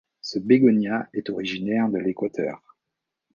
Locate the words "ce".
0.21-0.39